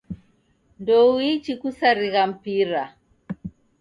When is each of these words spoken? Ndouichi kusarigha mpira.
Ndouichi 0.79 1.53
kusarigha 1.61 2.23
mpira. 2.31 2.83